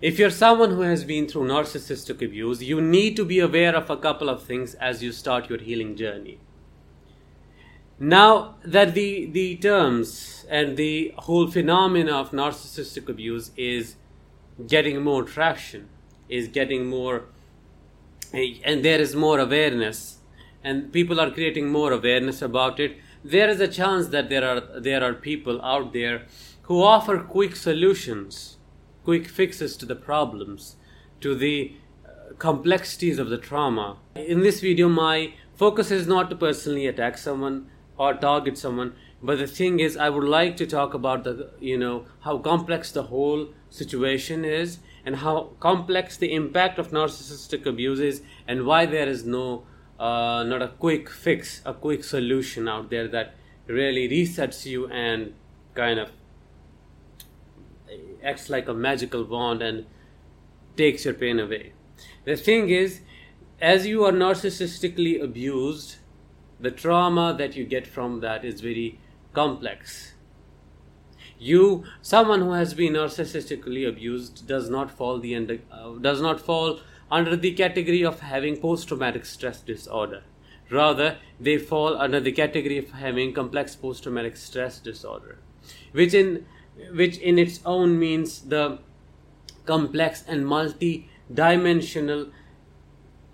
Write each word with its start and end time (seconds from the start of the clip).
if 0.00 0.18
you're 0.18 0.30
someone 0.30 0.70
who 0.70 0.82
has 0.82 1.04
been 1.04 1.26
through 1.26 1.46
narcissistic 1.46 2.22
abuse, 2.22 2.62
you 2.62 2.80
need 2.80 3.16
to 3.16 3.24
be 3.24 3.40
aware 3.40 3.74
of 3.74 3.88
a 3.88 3.96
couple 3.96 4.28
of 4.28 4.42
things 4.42 4.74
as 4.74 5.02
you 5.02 5.10
start 5.10 5.48
your 5.48 5.58
healing 5.58 5.96
journey. 5.96 6.38
Now 7.98 8.56
that 8.62 8.92
the, 8.92 9.24
the 9.24 9.56
terms 9.56 10.44
and 10.50 10.76
the 10.76 11.14
whole 11.16 11.50
phenomena 11.50 12.12
of 12.12 12.30
narcissistic 12.32 13.08
abuse 13.08 13.52
is 13.56 13.96
getting 14.66 15.02
more 15.02 15.22
traction, 15.22 15.88
is 16.28 16.48
getting 16.48 16.86
more, 16.86 17.24
and 18.34 18.84
there 18.84 19.00
is 19.00 19.16
more 19.16 19.38
awareness, 19.38 20.18
and 20.62 20.92
people 20.92 21.18
are 21.18 21.30
creating 21.30 21.70
more 21.70 21.92
awareness 21.92 22.42
about 22.42 22.78
it, 22.80 22.98
there 23.24 23.48
is 23.48 23.60
a 23.60 23.68
chance 23.68 24.08
that 24.08 24.28
there 24.28 24.44
are, 24.46 24.78
there 24.78 25.02
are 25.02 25.14
people 25.14 25.62
out 25.62 25.94
there 25.94 26.26
who 26.62 26.82
offer 26.82 27.18
quick 27.20 27.56
solutions, 27.56 28.55
quick 29.06 29.28
fixes 29.28 29.76
to 29.76 29.86
the 29.86 29.94
problems, 29.94 30.76
to 31.20 31.34
the 31.34 31.72
uh, 32.04 32.34
complexities 32.38 33.18
of 33.18 33.28
the 33.30 33.38
trauma. 33.38 33.98
In 34.14 34.40
this 34.40 34.60
video, 34.60 34.88
my 34.88 35.32
focus 35.54 35.90
is 35.90 36.06
not 36.06 36.28
to 36.30 36.36
personally 36.36 36.86
attack 36.86 37.16
someone 37.16 37.66
or 37.98 38.14
target 38.14 38.58
someone 38.58 38.92
but 39.22 39.38
the 39.38 39.46
thing 39.46 39.80
is 39.80 39.96
i 39.96 40.08
would 40.14 40.24
like 40.32 40.56
to 40.56 40.66
talk 40.66 40.92
about 40.94 41.24
the 41.24 41.50
you 41.60 41.78
know 41.78 42.04
how 42.20 42.36
complex 42.38 42.92
the 42.92 43.04
whole 43.04 43.46
situation 43.70 44.44
is 44.44 44.78
and 45.04 45.16
how 45.16 45.48
complex 45.60 46.18
the 46.18 46.32
impact 46.34 46.78
of 46.78 46.90
narcissistic 46.90 47.64
abuse 47.64 48.00
is 48.00 48.20
and 48.46 48.66
why 48.66 48.84
there 48.84 49.08
is 49.08 49.24
no 49.24 49.62
uh, 49.98 50.42
not 50.42 50.60
a 50.60 50.68
quick 50.68 51.08
fix 51.08 51.62
a 51.64 51.72
quick 51.72 52.04
solution 52.04 52.68
out 52.68 52.90
there 52.90 53.08
that 53.08 53.34
really 53.66 54.08
resets 54.08 54.66
you 54.66 54.86
and 54.88 55.32
kind 55.74 55.98
of 55.98 56.10
acts 58.22 58.48
like 58.48 58.68
a 58.68 58.74
magical 58.74 59.24
wand 59.24 59.62
and 59.62 59.86
takes 60.76 61.04
your 61.04 61.14
pain 61.14 61.40
away 61.40 61.72
the 62.24 62.36
thing 62.36 62.68
is 62.68 63.00
as 63.60 63.86
you 63.86 64.04
are 64.04 64.12
narcissistically 64.12 65.22
abused 65.22 65.96
the 66.58 66.70
trauma 66.70 67.34
that 67.36 67.56
you 67.56 67.64
get 67.64 67.86
from 67.86 68.20
that 68.20 68.44
is 68.44 68.60
very 68.60 68.98
complex. 69.32 70.14
You, 71.38 71.84
someone 72.00 72.40
who 72.40 72.52
has 72.52 72.72
been 72.72 72.94
narcissistically 72.94 73.86
abused, 73.86 74.46
does 74.48 74.70
not 74.70 74.90
fall 74.90 75.18
the 75.18 75.34
under, 75.34 75.58
uh, 75.70 75.90
does 76.00 76.22
not 76.22 76.40
fall 76.40 76.80
under 77.10 77.36
the 77.36 77.52
category 77.52 78.02
of 78.02 78.20
having 78.20 78.56
post-traumatic 78.56 79.26
stress 79.26 79.60
disorder. 79.60 80.22
Rather, 80.70 81.18
they 81.38 81.58
fall 81.58 81.96
under 81.96 82.20
the 82.20 82.32
category 82.32 82.78
of 82.78 82.90
having 82.90 83.34
complex 83.34 83.76
post-traumatic 83.76 84.36
stress 84.36 84.78
disorder, 84.78 85.38
which 85.92 86.14
in 86.14 86.46
which 86.92 87.18
in 87.18 87.38
its 87.38 87.60
own 87.64 87.98
means 87.98 88.40
the 88.42 88.78
complex 89.64 90.24
and 90.26 90.46
multi-dimensional 90.46 92.28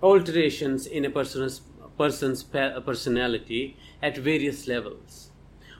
alterations 0.03 0.87
in 0.87 1.05
a 1.05 1.11
person's 1.11 1.63
person's 1.99 2.43
personality 2.43 3.77
at 4.01 4.17
various 4.17 4.67
levels. 4.67 5.31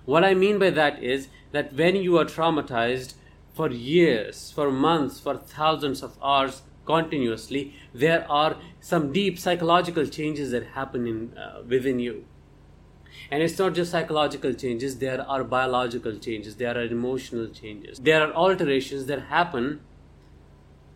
What 0.05 0.25
I 0.25 0.35
mean 0.35 0.59
by 0.59 0.71
that 0.71 1.03
is 1.03 1.29
that 1.53 1.73
when 1.73 1.97
you 1.97 2.19
are 2.19 2.25
traumatized 2.25 3.15
for 3.55 3.71
years, 3.71 4.51
for 4.51 4.71
months, 4.71 5.21
for 5.21 5.37
thousands 5.37 6.03
of 6.03 6.17
hours 6.23 6.63
continuously, 6.85 7.75
there 7.95 8.31
are 8.31 8.57
some 8.81 9.13
deep 9.13 9.39
psychological 9.39 10.07
changes 10.07 10.51
that 10.51 10.67
happen 10.69 11.07
in, 11.07 11.39
uh, 11.39 11.63
within 11.67 11.99
you. 11.99 12.25
And 13.31 13.43
it's 13.43 13.59
not 13.59 13.75
just 13.75 13.91
psychological 13.91 14.53
changes, 14.53 14.99
there 14.99 15.23
are 15.23 15.45
biological 15.45 16.17
changes, 16.19 16.57
there 16.57 16.77
are 16.77 16.85
emotional 16.85 17.49
changes, 17.49 17.99
there 17.99 18.23
are 18.23 18.33
alterations 18.33 19.07
that 19.07 19.23
happen 19.23 19.81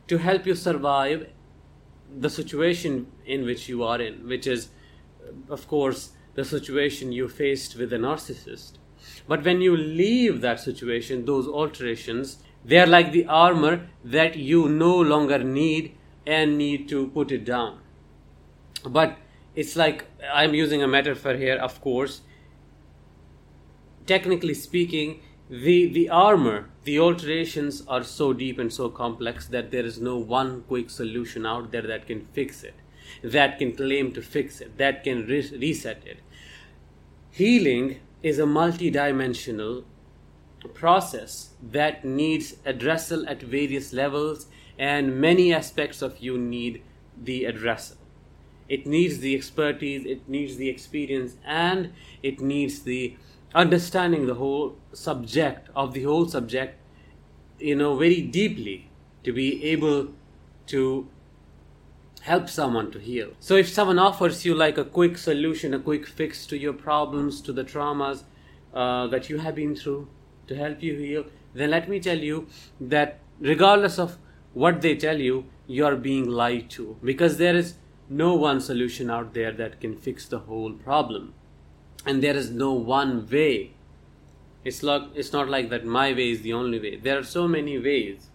to 0.09 0.19
help 0.19 0.47
you 0.47 0.55
survive 0.55 1.29
the 2.19 2.31
situation 2.31 3.07
in 3.25 3.45
which 3.45 3.69
you 3.69 3.83
are 3.83 4.01
in, 4.01 4.29
which 4.29 4.47
is 4.47 4.69
of 5.49 5.69
course, 5.69 6.11
the 6.35 6.45
situation 6.45 7.13
you 7.13 7.29
faced 7.29 7.77
with 7.77 7.93
a 7.93 7.97
narcissist. 7.97 8.73
But 9.29 9.45
when 9.45 9.61
you 9.61 9.77
leave 9.77 10.41
that 10.41 10.61
situation, 10.61 11.25
those 11.25 11.47
alterations, 11.47 12.39
they 12.65 12.79
are 12.79 12.87
like 12.87 13.13
the 13.13 13.27
armor 13.27 13.89
that 14.05 14.37
you 14.37 14.69
no 14.69 14.97
longer 14.97 15.39
need 15.43 15.97
and 16.27 16.59
need 16.59 16.89
to 16.89 17.09
put 17.09 17.31
it 17.31 17.45
down. 17.45 17.79
But 18.85 19.17
it's 19.57 19.75
like 19.75 20.07
I'm 20.33 20.55
using 20.55 20.83
a 20.83 20.89
metaphor 20.89 21.35
here, 21.35 21.57
of 21.57 21.81
course. 21.81 22.21
Technically 24.07 24.55
speaking, 24.55 25.21
the, 25.51 25.87
the 25.93 26.09
armor, 26.09 26.71
the 26.85 27.01
alterations 27.01 27.83
are 27.89 28.05
so 28.05 28.33
deep 28.33 28.59
and 28.59 28.73
so 28.73 28.89
complex 28.89 29.49
that 29.49 29.73
there 29.73 29.85
is 29.85 30.01
no 30.01 30.17
one 30.17 30.63
quick 30.69 30.91
solution 30.91 31.45
out 31.45 31.73
there 31.73 31.83
that 31.83 32.07
can 32.07 32.27
fix 32.33 32.63
it 32.63 32.75
that 33.23 33.59
can 33.59 33.75
claim 33.75 34.13
to 34.13 34.23
fix 34.23 34.61
it, 34.61 34.79
that 34.79 35.05
can 35.05 35.27
re- 35.27 35.51
reset 35.59 36.03
it. 36.07 36.19
Healing 37.31 38.01
is 38.23 38.39
a 38.39 38.45
multidimensional 38.45 39.85
process 40.75 41.51
that 41.63 42.05
needs 42.05 42.55
addressal 42.65 43.29
at 43.29 43.43
various 43.43 43.93
levels, 43.93 44.47
and 44.79 45.21
many 45.21 45.53
aspects 45.53 46.03
of 46.03 46.19
you 46.19 46.39
need 46.39 46.83
the 47.17 47.45
addressal. 47.45 47.97
It 48.69 48.87
needs 48.87 49.19
the 49.19 49.35
expertise, 49.35 50.05
it 50.05 50.29
needs 50.29 50.57
the 50.57 50.69
experience, 50.69 51.37
and 51.45 51.93
it 52.23 52.41
needs 52.41 52.81
the 52.81 53.17
understanding 53.55 54.27
the 54.27 54.35
whole 54.35 54.77
subject 54.93 55.69
of 55.75 55.93
the 55.93 56.03
whole 56.03 56.29
subject, 56.29 56.79
you 57.59 57.75
know, 57.75 57.97
very 57.97 58.21
deeply 58.21 58.91
to 59.25 59.33
be 59.33 59.65
able 59.65 60.09
to 60.67 61.09
help 62.23 62.49
someone 62.49 62.91
to 62.91 62.99
heal. 62.99 63.31
So 63.39 63.55
if 63.55 63.69
someone 63.69 63.99
offers 63.99 64.45
you 64.45 64.55
like 64.55 64.79
a 64.79 64.85
quick 64.85 65.17
solution, 65.17 65.75
a 65.75 65.79
quick 65.79 66.07
fix 66.07 66.47
to 66.47 66.59
your 66.59 66.73
problems, 66.73 67.41
to 67.43 67.53
the 67.53 67.65
traumas 67.65 68.25
uh, 68.75 69.07
that 69.09 69.31
you 69.31 69.39
have 69.39 69.55
been 69.55 69.77
through 69.77 70.09
to 70.49 70.57
help 70.57 70.83
you 70.83 70.97
heal, 70.97 71.25
then 71.55 71.71
let 71.71 71.89
me 71.89 72.01
tell 72.01 72.19
you 72.19 72.49
that 72.81 73.21
regardless 73.39 73.99
of 73.99 74.19
what 74.55 74.81
they 74.83 74.97
tell 74.97 75.21
you, 75.21 75.45
you 75.67 75.85
are 75.85 75.97
being 75.97 76.29
lied 76.29 76.69
to 76.71 76.97
because 77.03 77.39
there 77.39 77.57
is 77.57 77.75
no 78.09 78.35
one 78.35 78.61
solution 78.61 79.11
out 79.11 79.35
there 79.35 79.53
that 79.53 79.81
can 79.81 79.97
fix 79.97 80.27
the 80.27 80.41
whole 80.41 80.73
problem. 80.73 81.35
And 82.05 82.23
there 82.23 82.37
is 82.37 82.51
no 82.51 82.73
one 82.73 83.29
way. 83.29 83.73
It's 84.65 84.83
like 84.83 85.03
it's 85.15 85.33
not 85.33 85.49
like 85.49 85.71
that 85.71 85.85
my 85.85 86.13
way 86.13 86.31
is 86.31 86.43
the 86.43 86.53
only 86.53 86.79
way. 86.79 86.97
There 86.97 87.19
are 87.19 87.25
so 87.25 87.47
many 87.49 87.79
ways. 87.79 88.29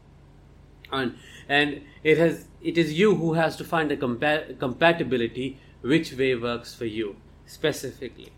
And 0.91 1.15
and 1.47 1.81
it 2.03 2.17
has 2.17 2.45
it 2.61 2.77
is 2.77 2.93
you 2.93 3.15
who 3.15 3.33
has 3.33 3.55
to 3.57 3.63
find 3.63 3.91
the 3.91 3.97
compa- 3.97 4.57
compatibility 4.59 5.59
which 5.81 6.13
way 6.13 6.35
works 6.35 6.73
for 6.73 6.85
you 6.85 7.15
specifically 7.45 8.31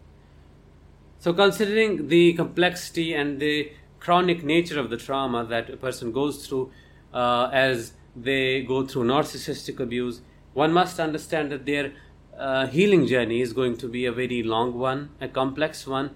so 1.20 1.34
considering 1.34 2.08
the 2.08 2.34
complexity 2.34 3.14
and 3.14 3.40
the 3.40 3.72
chronic 4.00 4.44
nature 4.44 4.80
of 4.80 4.90
the 4.90 4.98
trauma 4.98 5.46
that 5.46 5.70
a 5.70 5.78
person 5.78 6.12
goes 6.12 6.48
through 6.48 6.72
uh, 7.14 7.50
as 7.54 7.94
they 8.16 8.62
go 8.62 8.86
through 8.86 9.04
narcissistic 9.04 9.80
abuse 9.80 10.22
one 10.54 10.74
must 10.74 11.00
understand 11.00 11.52
that 11.52 11.66
their 11.66 11.94
uh, 12.38 12.68
healing 12.68 13.06
journey 13.08 13.42
is 13.42 13.54
going 13.54 13.78
to 13.78 13.88
be 13.88 14.06
a 14.06 14.12
very 14.12 14.42
long 14.42 14.74
one 14.74 15.10
a 15.22 15.28
complex 15.28 15.86
one 15.86 16.16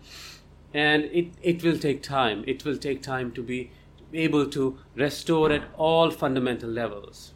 and 0.73 1.05
it, 1.05 1.33
it 1.41 1.63
will 1.63 1.77
take 1.77 2.03
time. 2.03 2.43
It 2.47 2.65
will 2.65 2.77
take 2.77 3.01
time 3.01 3.31
to 3.33 3.41
be 3.41 3.71
able 4.13 4.47
to 4.49 4.77
restore 4.95 5.51
at 5.51 5.63
all 5.75 6.11
fundamental 6.11 6.69
levels. 6.69 7.33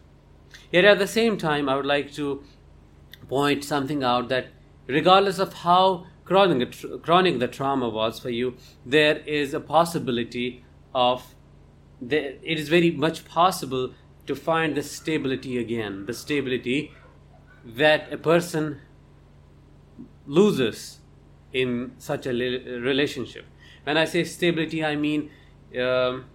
Yet 0.71 0.85
at 0.85 0.99
the 0.99 1.07
same 1.07 1.37
time, 1.37 1.67
I 1.67 1.75
would 1.75 1.85
like 1.85 2.13
to 2.13 2.43
point 3.27 3.63
something 3.63 4.03
out 4.03 4.29
that 4.29 4.47
regardless 4.87 5.39
of 5.39 5.53
how 5.53 6.07
chronic, 6.25 6.75
chronic 7.01 7.39
the 7.39 7.47
trauma 7.47 7.89
was 7.89 8.19
for 8.19 8.29
you, 8.29 8.55
there 8.85 9.17
is 9.19 9.53
a 9.53 9.59
possibility 9.59 10.63
of, 10.93 11.35
the, 12.01 12.35
it 12.49 12.59
is 12.59 12.69
very 12.69 12.91
much 12.91 13.25
possible 13.25 13.93
to 14.31 14.35
find 14.35 14.75
the 14.75 14.81
stability 14.81 15.57
again, 15.57 16.05
the 16.05 16.13
stability 16.13 16.93
that 17.65 18.11
a 18.13 18.17
person 18.17 18.79
loses 20.25 20.99
in 21.51 21.91
such 21.97 22.25
a 22.25 22.31
relationship. 22.31 23.45
When 23.83 23.97
I 23.97 24.05
say 24.05 24.23
stability, 24.23 24.85
I 24.85 24.95
mean 24.95 25.29
um, 25.77 26.25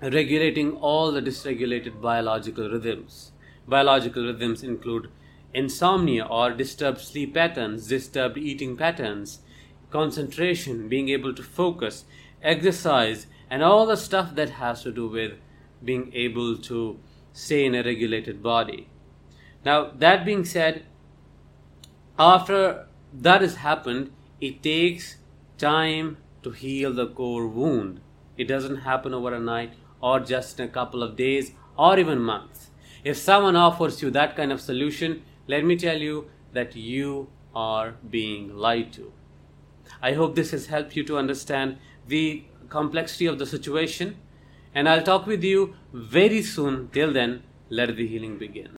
regulating 0.00 0.72
all 0.76 1.10
the 1.10 1.20
dysregulated 1.20 2.00
biological 2.00 2.70
rhythms. 2.70 3.32
Biological 3.66 4.24
rhythms 4.26 4.62
include 4.62 5.10
insomnia 5.52 6.24
or 6.24 6.52
disturbed 6.52 7.00
sleep 7.00 7.34
patterns, 7.34 7.88
disturbed 7.88 8.38
eating 8.38 8.76
patterns, 8.76 9.40
concentration, 9.90 10.88
being 10.88 11.08
able 11.08 11.34
to 11.34 11.42
focus, 11.42 12.04
exercise, 12.40 13.26
and 13.50 13.64
all 13.64 13.84
the 13.84 13.96
stuff 13.96 14.36
that 14.36 14.50
has 14.50 14.84
to 14.84 14.92
do 14.92 15.08
with 15.08 15.32
being 15.84 16.10
able 16.14 16.56
to 16.56 16.98
stay 17.32 17.64
in 17.64 17.74
a 17.74 17.82
regulated 17.82 18.42
body. 18.42 18.88
Now, 19.64 19.90
that 19.98 20.24
being 20.24 20.44
said, 20.44 20.84
after 22.18 22.86
that 23.12 23.42
has 23.42 23.56
happened, 23.56 24.12
it 24.40 24.62
takes 24.62 25.16
time 25.58 26.16
to 26.42 26.50
heal 26.50 26.92
the 26.92 27.06
core 27.06 27.46
wound. 27.46 28.00
It 28.36 28.44
doesn't 28.44 28.76
happen 28.76 29.12
over 29.12 29.34
a 29.34 29.40
night 29.40 29.74
or 30.00 30.20
just 30.20 30.58
in 30.58 30.66
a 30.66 30.72
couple 30.72 31.02
of 31.02 31.16
days 31.16 31.52
or 31.76 31.98
even 31.98 32.20
months. 32.20 32.70
If 33.04 33.16
someone 33.16 33.56
offers 33.56 34.02
you 34.02 34.10
that 34.10 34.36
kind 34.36 34.52
of 34.52 34.60
solution, 34.60 35.22
let 35.46 35.64
me 35.64 35.76
tell 35.76 35.98
you 35.98 36.30
that 36.52 36.76
you 36.76 37.28
are 37.54 37.94
being 38.08 38.56
lied 38.56 38.92
to. 38.94 39.12
I 40.02 40.12
hope 40.12 40.34
this 40.34 40.52
has 40.52 40.66
helped 40.66 40.96
you 40.96 41.04
to 41.04 41.18
understand 41.18 41.78
the 42.06 42.44
complexity 42.68 43.26
of 43.26 43.38
the 43.38 43.46
situation 43.46 44.16
and 44.74 44.88
I'll 44.88 45.02
talk 45.02 45.26
with 45.26 45.42
you 45.42 45.74
very 45.92 46.42
soon. 46.42 46.88
Till 46.92 47.12
then, 47.12 47.42
let 47.70 47.96
the 47.96 48.06
healing 48.06 48.38
begin. 48.38 48.68